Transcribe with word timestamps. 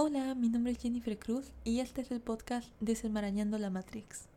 Hola, 0.00 0.36
mi 0.36 0.48
nombre 0.48 0.70
es 0.70 0.78
Jennifer 0.78 1.18
Cruz 1.18 1.50
y 1.64 1.80
este 1.80 2.02
es 2.02 2.12
el 2.12 2.20
podcast 2.20 2.68
Desenmarañando 2.78 3.58
la 3.58 3.68
Matrix. 3.68 4.28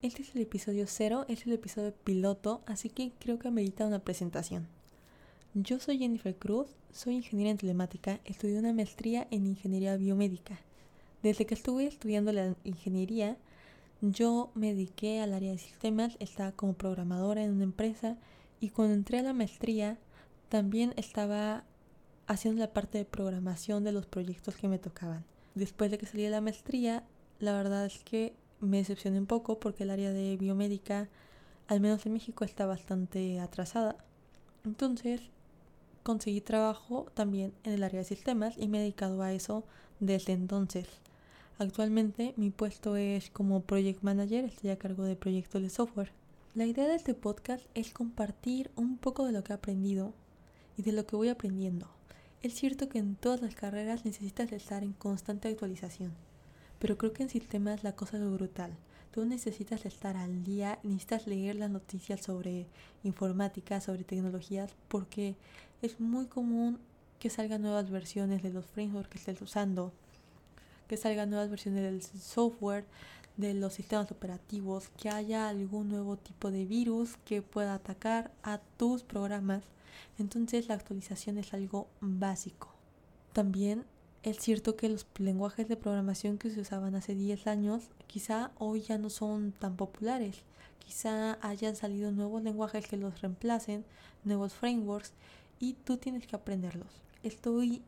Este 0.00 0.22
es 0.22 0.36
el 0.36 0.42
episodio 0.42 0.84
cero, 0.86 1.24
es 1.26 1.44
el 1.44 1.54
episodio 1.54 1.92
piloto, 1.92 2.62
así 2.68 2.88
que 2.88 3.10
creo 3.18 3.40
que 3.40 3.48
amerita 3.48 3.84
una 3.84 3.98
presentación. 3.98 4.77
Yo 5.60 5.80
soy 5.80 5.98
Jennifer 5.98 6.36
Cruz, 6.36 6.68
soy 6.92 7.16
ingeniera 7.16 7.50
en 7.50 7.58
telemática, 7.58 8.20
estudié 8.24 8.60
una 8.60 8.72
maestría 8.72 9.26
en 9.32 9.44
ingeniería 9.44 9.96
biomédica. 9.96 10.60
Desde 11.24 11.46
que 11.46 11.54
estuve 11.54 11.84
estudiando 11.88 12.32
la 12.32 12.54
ingeniería, 12.62 13.36
yo 14.00 14.52
me 14.54 14.72
dediqué 14.72 15.20
al 15.20 15.34
área 15.34 15.50
de 15.50 15.58
sistemas, 15.58 16.16
estaba 16.20 16.52
como 16.52 16.74
programadora 16.74 17.42
en 17.42 17.50
una 17.50 17.64
empresa 17.64 18.16
y 18.60 18.68
cuando 18.68 18.94
entré 18.94 19.18
a 19.18 19.22
la 19.22 19.32
maestría 19.32 19.98
también 20.48 20.94
estaba 20.96 21.64
haciendo 22.28 22.60
la 22.60 22.72
parte 22.72 22.98
de 22.98 23.04
programación 23.04 23.82
de 23.82 23.90
los 23.90 24.06
proyectos 24.06 24.54
que 24.54 24.68
me 24.68 24.78
tocaban. 24.78 25.24
Después 25.56 25.90
de 25.90 25.98
que 25.98 26.06
salí 26.06 26.22
de 26.22 26.30
la 26.30 26.40
maestría, 26.40 27.02
la 27.40 27.52
verdad 27.52 27.84
es 27.84 28.04
que 28.04 28.32
me 28.60 28.76
decepcioné 28.76 29.18
un 29.18 29.26
poco 29.26 29.58
porque 29.58 29.82
el 29.82 29.90
área 29.90 30.12
de 30.12 30.36
biomédica, 30.36 31.08
al 31.66 31.80
menos 31.80 32.06
en 32.06 32.12
México, 32.12 32.44
está 32.44 32.64
bastante 32.64 33.40
atrasada. 33.40 33.96
Entonces 34.64 35.20
conseguí 36.08 36.40
trabajo 36.40 37.06
también 37.12 37.52
en 37.64 37.74
el 37.74 37.84
área 37.84 37.98
de 37.98 38.04
sistemas 38.06 38.54
y 38.56 38.66
me 38.66 38.78
he 38.78 38.80
dedicado 38.80 39.20
a 39.20 39.34
eso 39.34 39.64
desde 40.00 40.32
entonces. 40.32 40.88
Actualmente 41.58 42.32
mi 42.38 42.48
puesto 42.48 42.96
es 42.96 43.28
como 43.28 43.60
Project 43.60 44.02
Manager, 44.02 44.46
estoy 44.46 44.70
a 44.70 44.78
cargo 44.78 45.04
de 45.04 45.16
proyectos 45.16 45.60
de 45.60 45.68
software. 45.68 46.10
La 46.54 46.64
idea 46.64 46.88
de 46.88 46.94
este 46.94 47.12
podcast 47.12 47.66
es 47.74 47.92
compartir 47.92 48.70
un 48.74 48.96
poco 48.96 49.26
de 49.26 49.32
lo 49.32 49.44
que 49.44 49.52
he 49.52 49.56
aprendido 49.56 50.14
y 50.78 50.82
de 50.82 50.92
lo 50.92 51.06
que 51.06 51.14
voy 51.14 51.28
aprendiendo. 51.28 51.90
Es 52.42 52.54
cierto 52.54 52.88
que 52.88 53.00
en 53.00 53.14
todas 53.14 53.42
las 53.42 53.54
carreras 53.54 54.06
necesitas 54.06 54.50
estar 54.52 54.82
en 54.82 54.94
constante 54.94 55.48
actualización, 55.48 56.14
pero 56.78 56.96
creo 56.96 57.12
que 57.12 57.24
en 57.24 57.28
sistemas 57.28 57.84
la 57.84 57.94
cosa 57.94 58.16
es 58.16 58.24
brutal. 58.24 58.72
Tú 59.10 59.26
necesitas 59.26 59.84
estar 59.84 60.16
al 60.16 60.44
día, 60.44 60.78
necesitas 60.82 61.26
leer 61.26 61.56
las 61.56 61.70
noticias 61.70 62.22
sobre 62.22 62.66
informática, 63.02 63.80
sobre 63.80 64.04
tecnologías, 64.04 64.74
porque 64.88 65.34
es 65.82 66.00
muy 66.00 66.26
común 66.26 66.78
que 67.18 67.30
salgan 67.30 67.62
nuevas 67.62 67.90
versiones 67.90 68.42
de 68.42 68.50
los 68.50 68.66
frameworks 68.66 69.10
que 69.10 69.18
estés 69.18 69.40
usando, 69.42 69.92
que 70.86 70.96
salgan 70.96 71.30
nuevas 71.30 71.50
versiones 71.50 71.82
del 71.82 72.02
software, 72.20 72.84
de 73.36 73.54
los 73.54 73.74
sistemas 73.74 74.10
operativos, 74.10 74.88
que 74.96 75.08
haya 75.08 75.48
algún 75.48 75.88
nuevo 75.88 76.16
tipo 76.16 76.50
de 76.50 76.64
virus 76.64 77.16
que 77.24 77.42
pueda 77.42 77.74
atacar 77.74 78.32
a 78.42 78.58
tus 78.76 79.02
programas. 79.02 79.62
Entonces 80.18 80.68
la 80.68 80.74
actualización 80.74 81.38
es 81.38 81.54
algo 81.54 81.88
básico. 82.00 82.68
También 83.32 83.84
es 84.24 84.38
cierto 84.38 84.76
que 84.76 84.88
los 84.88 85.06
lenguajes 85.18 85.68
de 85.68 85.76
programación 85.76 86.38
que 86.38 86.50
se 86.50 86.60
usaban 86.60 86.96
hace 86.96 87.14
10 87.14 87.46
años 87.46 87.84
quizá 88.08 88.50
hoy 88.58 88.82
ya 88.82 88.98
no 88.98 89.10
son 89.10 89.52
tan 89.52 89.76
populares. 89.76 90.42
Quizá 90.80 91.38
hayan 91.46 91.76
salido 91.76 92.10
nuevos 92.10 92.42
lenguajes 92.42 92.86
que 92.88 92.96
los 92.96 93.20
reemplacen, 93.20 93.84
nuevos 94.24 94.54
frameworks 94.54 95.12
y 95.58 95.74
tú 95.74 95.96
tienes 95.96 96.26
que 96.26 96.36
aprenderlos. 96.36 97.02
Estoy 97.22 97.82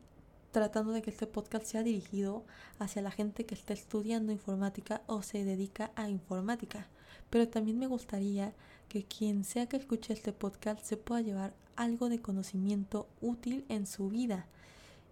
tratando 0.51 0.91
de 0.91 1.01
que 1.01 1.09
este 1.09 1.27
podcast 1.27 1.65
sea 1.65 1.83
dirigido 1.83 2.43
hacia 2.79 3.01
la 3.01 3.11
gente 3.11 3.45
que 3.45 3.55
está 3.55 3.73
estudiando 3.73 4.31
informática 4.31 5.01
o 5.07 5.21
se 5.21 5.45
dedica 5.45 5.91
a 5.95 6.09
informática. 6.09 6.87
Pero 7.29 7.47
también 7.47 7.79
me 7.79 7.87
gustaría 7.87 8.53
que 8.89 9.03
quien 9.03 9.45
sea 9.45 9.67
que 9.67 9.77
escuche 9.77 10.13
este 10.13 10.33
podcast 10.33 10.83
se 10.83 10.97
pueda 10.97 11.21
llevar 11.21 11.53
algo 11.77 12.09
de 12.09 12.21
conocimiento 12.21 13.07
útil 13.21 13.65
en 13.69 13.87
su 13.87 14.09
vida. 14.09 14.47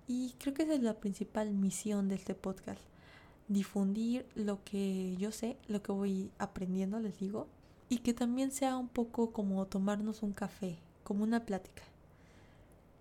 Y 0.07 0.33
creo 0.39 0.53
que 0.53 0.63
esa 0.63 0.73
es 0.73 0.83
la 0.83 0.99
principal 0.99 1.53
misión 1.53 2.09
de 2.09 2.15
este 2.15 2.35
podcast. 2.35 2.81
Difundir 3.47 4.25
lo 4.35 4.63
que 4.63 5.15
yo 5.17 5.31
sé, 5.31 5.57
lo 5.67 5.81
que 5.81 5.91
voy 5.91 6.29
aprendiendo, 6.39 6.99
les 6.99 7.17
digo. 7.19 7.47
Y 7.87 7.99
que 7.99 8.13
también 8.13 8.51
sea 8.51 8.75
un 8.75 8.89
poco 8.89 9.31
como 9.31 9.65
tomarnos 9.65 10.21
un 10.21 10.33
café, 10.33 10.77
como 11.03 11.23
una 11.23 11.45
plática. 11.45 11.83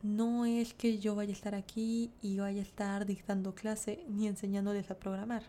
No 0.02 0.44
es 0.46 0.74
que 0.74 0.98
yo 0.98 1.16
vaya 1.16 1.30
a 1.30 1.32
estar 1.32 1.54
aquí 1.54 2.12
y 2.22 2.38
vaya 2.38 2.60
a 2.60 2.64
estar 2.64 3.04
dictando 3.04 3.54
clase 3.54 4.04
ni 4.08 4.28
enseñándoles 4.28 4.90
a 4.90 4.98
programar. 4.98 5.42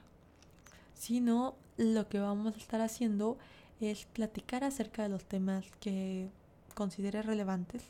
Sino 0.95 1.55
lo 1.77 2.09
que 2.09 2.19
vamos 2.19 2.55
a 2.55 2.57
estar 2.57 2.81
haciendo 2.81 3.37
es 3.79 4.05
platicar 4.05 4.63
acerca 4.63 5.03
de 5.03 5.09
los 5.09 5.25
temas 5.25 5.65
que 5.79 6.29
considere 6.73 7.21
relevantes 7.21 7.83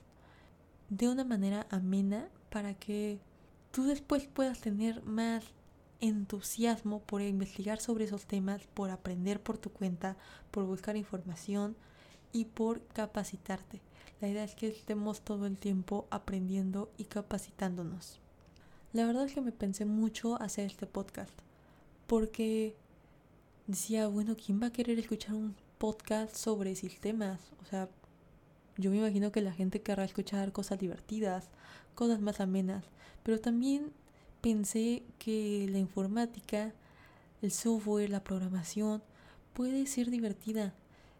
de 0.89 1.07
una 1.07 1.23
manera 1.23 1.65
amena 1.69 2.27
para 2.49 2.73
que 2.73 3.19
tú 3.71 3.83
después 3.83 4.27
puedas 4.27 4.59
tener 4.59 5.03
más 5.03 5.45
entusiasmo 6.01 7.01
por 7.01 7.21
investigar 7.21 7.79
sobre 7.79 8.05
esos 8.05 8.25
temas, 8.25 8.67
por 8.73 8.89
aprender 8.89 9.41
por 9.41 9.57
tu 9.57 9.69
cuenta, 9.71 10.17
por 10.51 10.65
buscar 10.65 10.97
información 10.97 11.75
y 12.31 12.45
por 12.45 12.81
capacitarte. 12.87 13.81
La 14.21 14.27
idea 14.27 14.43
es 14.43 14.53
que 14.53 14.67
estemos 14.67 15.21
todo 15.21 15.45
el 15.45 15.57
tiempo 15.57 16.05
aprendiendo 16.09 16.91
y 16.97 17.05
capacitándonos. 17.05 18.19
La 18.91 19.05
verdad 19.05 19.25
es 19.25 19.33
que 19.33 19.41
me 19.41 19.53
pensé 19.53 19.85
mucho 19.85 20.41
hacer 20.41 20.65
este 20.65 20.87
podcast 20.87 21.31
porque 22.05 22.75
decía, 23.67 24.07
bueno, 24.07 24.35
¿quién 24.35 24.61
va 24.61 24.67
a 24.67 24.71
querer 24.71 24.99
escuchar 24.99 25.35
un 25.35 25.55
podcast 25.77 26.35
sobre 26.35 26.75
sistemas? 26.75 27.39
O 27.61 27.65
sea, 27.65 27.87
yo 28.77 28.91
me 28.91 28.97
imagino 28.97 29.31
que 29.31 29.41
la 29.41 29.53
gente 29.53 29.81
querrá 29.81 30.03
escuchar 30.03 30.51
cosas 30.51 30.79
divertidas, 30.79 31.49
cosas 31.95 32.19
más 32.19 32.41
amenas, 32.41 32.85
pero 33.23 33.39
también 33.39 33.93
pensé 34.41 35.03
que 35.17 35.67
la 35.69 35.79
informática, 35.79 36.73
el 37.41 37.51
software, 37.51 38.09
la 38.09 38.23
programación 38.23 39.01
puede 39.53 39.85
ser 39.85 40.09
divertida, 40.09 40.73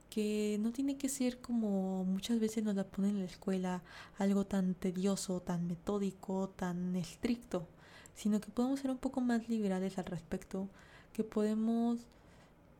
que 0.09 0.57
no 0.59 0.71
tiene 0.71 0.97
que 0.97 1.09
ser 1.09 1.39
como 1.39 2.03
muchas 2.05 2.39
veces 2.39 2.63
nos 2.63 2.75
la 2.75 2.83
ponen 2.83 3.11
en 3.11 3.19
la 3.19 3.25
escuela, 3.25 3.83
algo 4.17 4.45
tan 4.45 4.73
tedioso, 4.73 5.41
tan 5.41 5.67
metódico, 5.67 6.49
tan 6.49 6.95
estricto, 6.95 7.67
sino 8.15 8.41
que 8.41 8.51
podemos 8.51 8.79
ser 8.79 8.91
un 8.91 8.97
poco 8.97 9.21
más 9.21 9.47
liberales 9.49 9.97
al 9.97 10.05
respecto, 10.05 10.67
que 11.13 11.23
podemos 11.23 11.99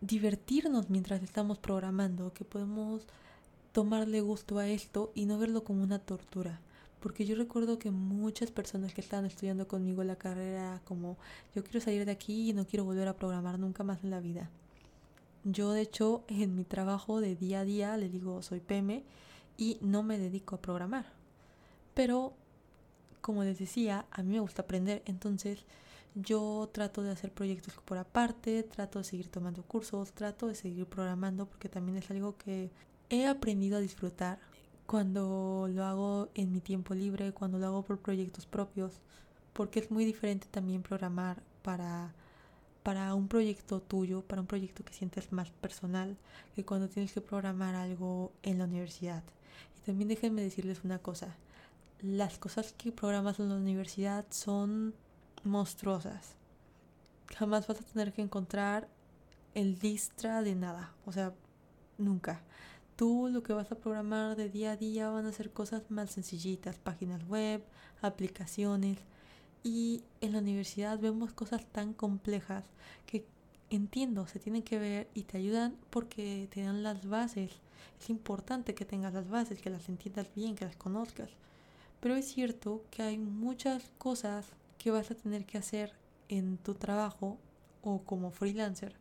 divertirnos 0.01 0.89
mientras 0.89 1.21
estamos 1.23 1.57
programando, 1.57 2.33
que 2.33 2.45
podemos 2.45 3.07
tomarle 3.71 4.21
gusto 4.21 4.57
a 4.57 4.67
esto 4.67 5.11
y 5.13 5.25
no 5.25 5.37
verlo 5.37 5.63
como 5.63 5.83
una 5.83 5.99
tortura. 5.99 6.59
Porque 6.99 7.25
yo 7.25 7.35
recuerdo 7.35 7.79
que 7.79 7.91
muchas 7.91 8.51
personas 8.51 8.93
que 8.93 9.01
estaban 9.01 9.25
estudiando 9.25 9.67
conmigo 9.67 10.03
la 10.03 10.17
carrera 10.17 10.81
como 10.83 11.17
yo 11.55 11.63
quiero 11.63 11.79
salir 11.79 12.05
de 12.05 12.11
aquí 12.11 12.49
y 12.49 12.53
no 12.53 12.65
quiero 12.65 12.83
volver 12.83 13.07
a 13.07 13.15
programar 13.15 13.57
nunca 13.57 13.83
más 13.83 14.03
en 14.03 14.09
la 14.09 14.19
vida. 14.19 14.49
Yo 15.43 15.71
de 15.71 15.81
hecho 15.81 16.23
en 16.27 16.55
mi 16.55 16.65
trabajo 16.65 17.21
de 17.21 17.35
día 17.35 17.61
a 17.61 17.65
día 17.65 17.97
le 17.97 18.09
digo 18.09 18.41
soy 18.41 18.59
PM 18.59 19.03
y 19.57 19.77
no 19.81 20.03
me 20.03 20.17
dedico 20.17 20.55
a 20.55 20.61
programar. 20.61 21.05
Pero 21.93 22.33
como 23.21 23.43
les 23.43 23.59
decía, 23.59 24.05
a 24.11 24.23
mí 24.23 24.33
me 24.33 24.39
gusta 24.39 24.61
aprender, 24.63 25.03
entonces 25.05 25.65
yo 26.15 26.69
trato 26.73 27.03
de 27.03 27.11
hacer 27.11 27.31
proyectos 27.31 27.73
por 27.85 27.97
aparte, 27.97 28.63
trato 28.63 28.99
de 28.99 29.05
seguir 29.05 29.29
tomando 29.29 29.63
cursos, 29.63 30.13
trato 30.13 30.47
de 30.47 30.55
seguir 30.55 30.85
programando 30.85 31.45
porque 31.45 31.69
también 31.69 31.97
es 31.97 32.09
algo 32.11 32.37
que 32.37 32.71
he 33.09 33.27
aprendido 33.27 33.77
a 33.77 33.81
disfrutar 33.81 34.39
cuando 34.85 35.67
lo 35.69 35.85
hago 35.85 36.29
en 36.33 36.51
mi 36.51 36.61
tiempo 36.61 36.93
libre, 36.95 37.31
cuando 37.31 37.59
lo 37.59 37.67
hago 37.67 37.83
por 37.83 37.99
proyectos 37.99 38.45
propios, 38.47 38.99
porque 39.53 39.79
es 39.79 39.91
muy 39.91 40.05
diferente 40.05 40.47
también 40.49 40.81
programar 40.81 41.43
para 41.61 42.13
para 42.83 43.13
un 43.15 43.27
proyecto 43.27 43.81
tuyo, 43.81 44.21
para 44.21 44.41
un 44.41 44.47
proyecto 44.47 44.83
que 44.83 44.93
sientes 44.93 45.31
más 45.31 45.51
personal 45.51 46.17
que 46.55 46.65
cuando 46.65 46.89
tienes 46.89 47.13
que 47.13 47.21
programar 47.21 47.75
algo 47.75 48.31
en 48.43 48.57
la 48.57 48.65
universidad. 48.65 49.23
Y 49.77 49.85
también 49.85 50.09
déjenme 50.09 50.41
decirles 50.41 50.83
una 50.83 50.99
cosa, 50.99 51.35
las 52.01 52.37
cosas 52.37 52.73
que 52.73 52.91
programas 52.91 53.39
en 53.39 53.49
la 53.49 53.55
universidad 53.55 54.25
son 54.29 54.93
monstruosas. 55.43 56.35
Jamás 57.35 57.67
vas 57.67 57.81
a 57.81 57.83
tener 57.83 58.13
que 58.13 58.21
encontrar 58.21 58.87
el 59.53 59.79
distra 59.79 60.41
de 60.41 60.55
nada, 60.55 60.93
o 61.05 61.11
sea, 61.11 61.33
nunca 61.97 62.41
tú 62.99 63.29
lo 63.31 63.43
que 63.43 63.53
vas 63.53 63.71
a 63.71 63.77
programar 63.77 64.35
de 64.35 64.49
día 64.49 64.73
a 64.73 64.75
día 64.75 65.09
van 65.09 65.25
a 65.25 65.31
ser 65.31 65.53
cosas 65.53 65.89
más 65.89 66.11
sencillitas, 66.11 66.79
páginas 66.79 67.25
web, 67.29 67.63
aplicaciones. 68.01 68.99
Y 69.63 70.03
en 70.21 70.33
la 70.33 70.39
universidad 70.39 70.99
vemos 70.99 71.33
cosas 71.33 71.65
tan 71.65 71.93
complejas 71.93 72.63
que 73.05 73.25
entiendo, 73.69 74.27
se 74.27 74.39
tienen 74.39 74.63
que 74.63 74.79
ver 74.79 75.09
y 75.13 75.23
te 75.23 75.37
ayudan 75.37 75.75
porque 75.89 76.47
te 76.51 76.61
dan 76.61 76.83
las 76.83 77.07
bases. 77.07 77.51
Es 77.99 78.09
importante 78.09 78.73
que 78.73 78.85
tengas 78.85 79.13
las 79.13 79.29
bases, 79.29 79.61
que 79.61 79.69
las 79.69 79.89
entiendas 79.89 80.27
bien, 80.35 80.55
que 80.55 80.65
las 80.65 80.75
conozcas. 80.75 81.29
Pero 81.99 82.15
es 82.15 82.25
cierto 82.25 82.83
que 82.91 83.03
hay 83.03 83.17
muchas 83.17 83.91
cosas 83.97 84.45
que 84.77 84.91
vas 84.91 85.11
a 85.11 85.15
tener 85.15 85.45
que 85.45 85.57
hacer 85.57 85.93
en 86.29 86.57
tu 86.57 86.73
trabajo 86.75 87.37
o 87.81 88.01
como 88.03 88.31
freelancer 88.31 88.95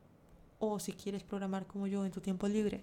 o 0.58 0.80
si 0.80 0.92
quieres 0.92 1.22
programar 1.22 1.66
como 1.66 1.86
yo 1.86 2.04
en 2.04 2.10
tu 2.10 2.20
tiempo 2.20 2.48
libre, 2.48 2.82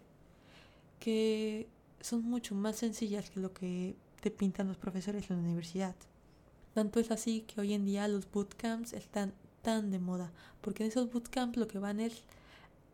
que 0.99 1.67
son 1.99 2.23
mucho 2.23 2.55
más 2.55 2.77
sencillas 2.77 3.29
que 3.29 3.39
lo 3.39 3.53
que 3.53 3.95
te 4.21 4.31
pintan 4.31 4.67
los 4.67 4.77
profesores 4.77 5.29
en 5.29 5.37
la 5.37 5.43
universidad. 5.43 5.95
Tanto 6.75 6.99
es 6.99 7.09
así 7.09 7.39
que 7.47 7.61
hoy 7.61 7.73
en 7.73 7.85
día 7.85 8.05
los 8.09 8.29
bootcamps 8.29 8.91
están 8.91 9.33
tan 9.61 9.91
de 9.91 9.99
moda, 9.99 10.33
porque 10.59 10.83
en 10.83 10.89
esos 10.89 11.09
bootcamps 11.09 11.55
lo 11.55 11.69
que 11.69 11.79
van 11.79 12.01
es 12.01 12.23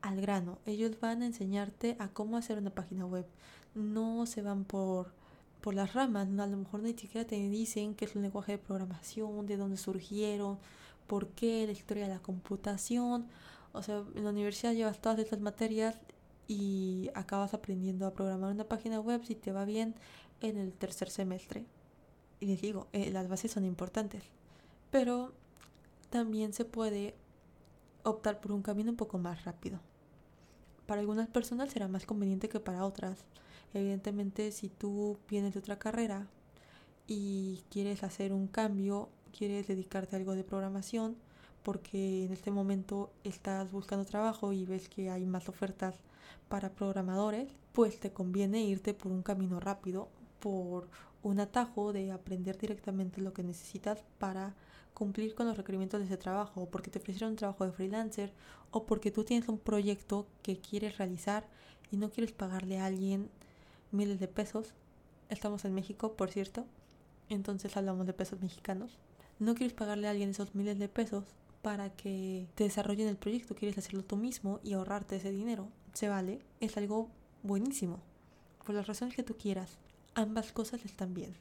al 0.02 0.22
grano. 0.22 0.60
Ellos 0.68 1.00
van 1.00 1.24
a 1.24 1.26
enseñarte 1.26 1.96
a 1.98 2.10
cómo 2.10 2.38
hacer 2.38 2.60
una 2.60 2.70
página 2.70 3.08
web. 3.08 3.26
No 3.74 4.28
se 4.28 4.44
van 4.44 4.66
por, 4.66 5.12
por 5.62 5.74
las 5.74 5.96
ramas, 5.96 6.28
a 6.28 6.46
lo 6.46 6.58
mejor 6.58 6.82
ni 6.84 6.94
siquiera 6.94 7.26
te 7.26 7.38
dicen 7.50 7.96
qué 7.96 8.06
es 8.06 8.16
un 8.16 8.22
lenguaje 8.22 8.52
de 8.52 8.58
programación, 8.60 9.48
de 9.48 9.58
dónde 9.58 9.78
surgieron, 9.78 10.60
por 11.08 11.30
qué, 11.30 11.66
la 11.66 11.72
historia 11.72 12.04
de 12.04 12.14
la 12.14 12.22
computación. 12.22 13.26
O 13.74 13.82
sea, 13.82 14.04
en 14.14 14.24
la 14.24 14.30
universidad 14.30 14.74
llevas 14.74 15.02
todas 15.02 15.18
estas 15.18 15.40
materias 15.40 16.00
y 16.48 17.10
acabas 17.16 17.56
aprendiendo 17.56 18.06
a 18.06 18.14
programar 18.14 18.52
una 18.52 18.66
página 18.66 19.00
web 19.00 19.26
si 19.26 19.34
te 19.34 19.52
va 19.52 19.66
bien 19.66 19.96
en 20.40 20.58
el 20.58 20.72
tercer 20.72 21.10
semestre. 21.10 21.66
Y 22.42 22.48
les 22.48 22.60
digo, 22.60 22.88
eh, 22.92 23.10
las 23.12 23.30
bases 23.30 23.52
son 23.52 23.64
importantes. 23.64 24.24
Pero 24.90 25.32
también 26.10 26.52
se 26.52 26.66
puede 26.66 27.16
optar 28.04 28.42
por 28.42 28.52
un 28.52 28.64
camino 28.64 28.92
un 28.92 28.98
poco 28.98 29.18
más 29.18 29.46
rápido. 29.46 29.80
Para 30.86 31.00
algunas 31.00 31.30
personas 31.30 31.72
será 31.72 31.88
más 31.88 32.06
conveniente 32.06 32.50
que 32.50 32.60
para 32.60 32.84
otras. 32.84 33.24
Evidentemente, 33.74 34.52
si 34.52 34.68
tú 34.68 35.18
vienes 35.30 35.54
de 35.54 35.60
otra 35.60 35.80
carrera 35.80 36.28
y 37.08 37.64
quieres 37.70 38.04
hacer 38.04 38.34
un 38.34 38.48
cambio, 38.48 39.08
quieres 39.38 39.68
dedicarte 39.68 40.16
a 40.16 40.20
algo 40.20 40.36
de 40.36 40.44
programación, 40.44 41.16
porque 41.64 42.26
en 42.26 42.34
este 42.34 42.52
momento 42.52 43.12
estás 43.24 43.72
buscando 43.72 44.04
trabajo 44.04 44.52
y 44.52 44.66
ves 44.66 44.90
que 44.90 45.10
hay 45.12 45.26
más 45.26 45.48
ofertas 45.48 45.96
para 46.50 46.74
programadores, 46.74 47.48
pues 47.72 48.00
te 48.00 48.12
conviene 48.12 48.64
irte 48.64 48.94
por 48.94 49.12
un 49.12 49.22
camino 49.22 49.60
rápido, 49.60 50.10
por 50.40 50.90
un 51.24 51.40
atajo 51.40 51.94
de 51.94 52.12
aprender 52.12 52.58
directamente 52.58 53.22
lo 53.22 53.34
que 53.34 53.44
necesitas 53.44 54.04
para 54.18 54.56
cumplir 54.94 55.36
con 55.36 55.48
los 55.48 55.58
requerimientos 55.58 56.00
de 56.00 56.06
ese 56.06 56.18
trabajo, 56.18 56.62
o 56.62 56.70
porque 56.70 56.92
te 56.92 57.00
ofrecieron 57.00 57.32
un 57.32 57.38
trabajo 57.38 57.66
de 57.66 57.72
freelancer, 57.72 58.34
o 58.72 58.86
porque 58.86 59.12
tú 59.12 59.24
tienes 59.24 59.48
un 59.50 59.58
proyecto 59.58 60.28
que 60.42 60.60
quieres 60.60 60.98
realizar 60.98 61.48
y 61.92 61.98
no 61.98 62.10
quieres 62.10 62.32
pagarle 62.32 62.80
a 62.80 62.86
alguien 62.86 63.30
miles 63.92 64.20
de 64.20 64.28
pesos. 64.28 64.74
Estamos 65.30 65.66
en 65.66 65.74
México, 65.74 66.14
por 66.14 66.30
cierto, 66.32 66.66
entonces 67.30 67.76
hablamos 67.78 68.06
de 68.08 68.14
pesos 68.14 68.42
mexicanos. 68.42 68.98
No 69.40 69.56
quieres 69.56 69.74
pagarle 69.74 70.08
a 70.08 70.12
alguien 70.12 70.30
esos 70.30 70.56
miles 70.56 70.78
de 70.78 70.90
pesos 70.90 71.24
para 71.62 71.90
que 71.92 72.48
te 72.56 72.66
desarrollen 72.66 73.08
el 73.08 73.18
proyecto, 73.18 73.56
quieres 73.56 73.78
hacerlo 73.78 74.04
tú 74.04 74.18
mismo 74.18 74.60
y 74.64 74.74
ahorrarte 74.74 75.18
ese 75.18 75.32
dinero. 75.32 75.68
Se 75.94 76.10
vale, 76.10 76.40
es 76.60 76.78
algo 76.78 77.10
buenísimo. 77.44 78.00
Por 78.66 78.76
las 78.76 78.88
razones 78.88 79.16
que 79.16 79.24
tú 79.24 79.36
quieras, 79.38 79.78
ambas 80.16 80.52
cosas 80.52 80.86
están 80.86 81.14
bien. 81.14 81.34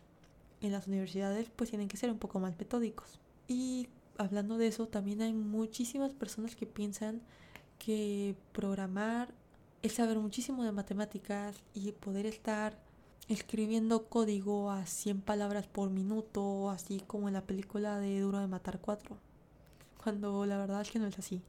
En 0.60 0.72
las 0.72 0.86
universidades 0.86 1.50
pues 1.54 1.70
tienen 1.70 1.88
que 1.88 1.96
ser 1.96 2.10
un 2.10 2.18
poco 2.18 2.40
más 2.40 2.58
metódicos. 2.58 3.18
Y 3.48 3.88
hablando 4.18 4.58
de 4.58 4.68
eso, 4.68 4.88
también 4.88 5.22
hay 5.22 5.32
muchísimas 5.32 6.12
personas 6.12 6.56
que 6.56 6.66
piensan 6.66 7.20
que 7.78 8.34
programar 8.52 9.32
es 9.82 9.94
saber 9.94 10.18
muchísimo 10.18 10.62
de 10.64 10.72
matemáticas 10.72 11.56
y 11.74 11.92
poder 11.92 12.26
estar 12.26 12.78
escribiendo 13.28 14.06
código 14.06 14.70
a 14.70 14.84
100 14.86 15.22
palabras 15.22 15.66
por 15.66 15.88
minuto, 15.90 16.68
así 16.68 17.00
como 17.06 17.28
en 17.28 17.34
la 17.34 17.42
película 17.42 17.98
de 17.98 18.20
Duro 18.20 18.38
de 18.40 18.46
Matar 18.48 18.80
4 18.80 19.16
cuando 20.02 20.46
la 20.46 20.58
verdad 20.58 20.80
es 20.80 20.90
que 20.90 20.98
no 20.98 21.06
es 21.06 21.18
así. 21.18 21.42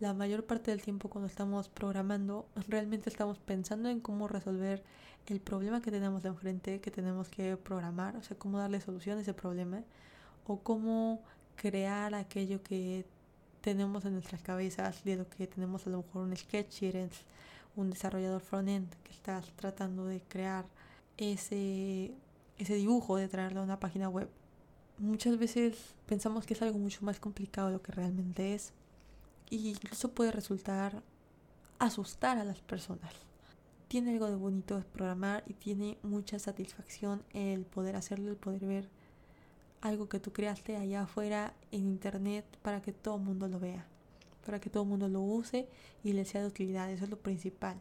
La 0.00 0.12
mayor 0.12 0.44
parte 0.44 0.70
del 0.70 0.82
tiempo 0.82 1.08
cuando 1.08 1.28
estamos 1.28 1.68
programando, 1.68 2.46
realmente 2.68 3.08
estamos 3.08 3.38
pensando 3.38 3.88
en 3.88 4.00
cómo 4.00 4.26
resolver 4.28 4.82
el 5.26 5.40
problema 5.40 5.80
que 5.80 5.90
tenemos 5.90 6.22
de 6.22 6.28
enfrente, 6.30 6.80
que 6.80 6.90
tenemos 6.90 7.28
que 7.28 7.56
programar, 7.56 8.16
o 8.16 8.22
sea, 8.22 8.38
cómo 8.38 8.58
darle 8.58 8.80
solución 8.80 9.18
a 9.18 9.22
ese 9.22 9.34
problema, 9.34 9.82
o 10.46 10.60
cómo 10.60 11.22
crear 11.56 12.14
aquello 12.14 12.62
que 12.62 13.06
tenemos 13.60 14.04
en 14.04 14.14
nuestras 14.14 14.42
cabezas, 14.42 15.04
de 15.04 15.16
lo 15.16 15.28
que 15.28 15.46
tenemos 15.46 15.86
a 15.86 15.90
lo 15.90 15.98
mejor 15.98 16.22
un 16.22 16.36
sketch, 16.36 16.82
un 17.76 17.90
desarrollador 17.90 18.40
front-end 18.40 18.94
que 19.02 19.12
estás 19.12 19.50
tratando 19.56 20.06
de 20.06 20.20
crear 20.20 20.66
ese, 21.16 22.12
ese 22.58 22.74
dibujo, 22.74 23.16
de 23.16 23.28
traerlo 23.28 23.60
a 23.60 23.64
una 23.64 23.80
página 23.80 24.08
web 24.08 24.28
muchas 24.98 25.38
veces 25.38 25.94
pensamos 26.06 26.46
que 26.46 26.54
es 26.54 26.62
algo 26.62 26.78
mucho 26.78 27.04
más 27.04 27.20
complicado 27.20 27.68
de 27.68 27.74
lo 27.74 27.82
que 27.82 27.92
realmente 27.92 28.54
es. 28.54 28.72
Y 29.50 29.68
incluso 29.68 30.12
puede 30.12 30.32
resultar 30.32 31.02
asustar 31.78 32.38
a 32.38 32.44
las 32.44 32.60
personas. 32.60 33.12
Tiene 33.88 34.12
algo 34.12 34.28
de 34.28 34.36
bonito 34.36 34.82
programar 34.92 35.44
y 35.46 35.54
tiene 35.54 35.98
mucha 36.02 36.38
satisfacción 36.38 37.22
el 37.32 37.64
poder 37.64 37.96
hacerlo, 37.96 38.30
el 38.30 38.36
poder 38.36 38.66
ver 38.66 38.88
algo 39.80 40.08
que 40.08 40.20
tú 40.20 40.32
creaste 40.32 40.76
allá 40.76 41.02
afuera 41.02 41.54
en 41.70 41.86
internet 41.86 42.44
para 42.62 42.80
que 42.82 42.92
todo 42.92 43.16
el 43.16 43.22
mundo 43.22 43.46
lo 43.48 43.60
vea, 43.60 43.86
para 44.44 44.60
que 44.60 44.70
todo 44.70 44.82
el 44.82 44.88
mundo 44.88 45.08
lo 45.08 45.20
use 45.20 45.68
y 46.02 46.12
le 46.12 46.24
sea 46.24 46.40
de 46.40 46.48
utilidad. 46.48 46.90
Eso 46.90 47.04
es 47.04 47.10
lo 47.10 47.18
principal 47.18 47.80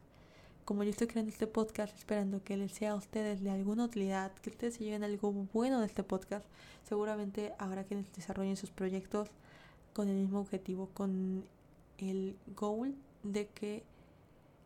como 0.65 0.83
yo 0.83 0.91
estoy 0.91 1.07
creando 1.07 1.31
este 1.31 1.47
podcast 1.47 1.95
esperando 1.97 2.43
que 2.43 2.55
les 2.57 2.71
sea 2.71 2.91
a 2.91 2.95
ustedes 2.95 3.41
de 3.41 3.51
alguna 3.51 3.85
utilidad, 3.85 4.31
que 4.35 4.49
ustedes 4.49 4.75
se 4.75 4.83
lleven 4.83 5.03
algo 5.03 5.31
bueno 5.53 5.79
de 5.81 5.87
este 5.87 6.03
podcast, 6.03 6.45
seguramente 6.87 7.53
habrá 7.57 7.83
quienes 7.83 8.11
desarrollen 8.13 8.55
sus 8.55 8.71
proyectos 8.71 9.29
con 9.93 10.07
el 10.07 10.15
mismo 10.15 10.39
objetivo, 10.39 10.89
con 10.93 11.43
el 11.97 12.37
goal 12.55 12.95
de 13.23 13.47
que 13.47 13.83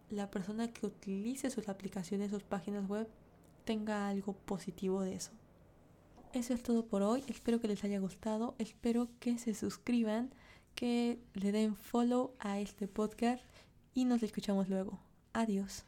la 0.09 0.29
persona 0.31 0.71
que 0.71 0.85
utilice 0.85 1.49
sus 1.49 1.69
aplicaciones, 1.69 2.31
sus 2.31 2.43
páginas 2.43 2.87
web, 2.87 3.07
tenga 3.65 4.07
algo 4.07 4.33
positivo 4.33 5.01
de 5.01 5.15
eso. 5.15 5.31
Eso 6.33 6.53
es 6.53 6.61
todo 6.61 6.85
por 6.85 7.01
hoy, 7.01 7.23
espero 7.27 7.59
que 7.59 7.67
les 7.67 7.83
haya 7.83 7.99
gustado, 7.99 8.55
espero 8.59 9.09
que 9.19 9.37
se 9.37 9.53
suscriban, 9.53 10.29
que 10.75 11.19
le 11.33 11.51
den 11.51 11.75
follow 11.75 12.35
a 12.39 12.59
este 12.59 12.87
podcast 12.87 13.43
y 13.93 14.05
nos 14.05 14.21
escuchamos 14.21 14.69
luego. 14.69 14.99
Adiós. 15.33 15.87